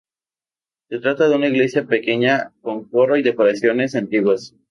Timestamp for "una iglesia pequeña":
1.35-2.53